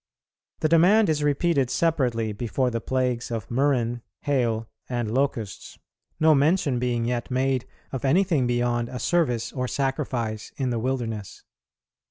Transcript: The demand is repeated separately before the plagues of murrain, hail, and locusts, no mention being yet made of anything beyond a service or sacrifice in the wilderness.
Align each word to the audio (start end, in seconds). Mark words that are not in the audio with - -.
The 0.61 0.67
demand 0.67 1.09
is 1.09 1.21
repeated 1.21 1.69
separately 1.69 2.33
before 2.33 2.71
the 2.71 2.81
plagues 2.81 3.29
of 3.29 3.51
murrain, 3.51 4.01
hail, 4.21 4.67
and 4.89 5.13
locusts, 5.13 5.77
no 6.19 6.33
mention 6.33 6.79
being 6.79 7.05
yet 7.05 7.29
made 7.29 7.67
of 7.91 8.03
anything 8.03 8.47
beyond 8.47 8.89
a 8.89 8.97
service 8.97 9.51
or 9.53 9.67
sacrifice 9.67 10.53
in 10.57 10.71
the 10.71 10.79
wilderness. 10.79 11.43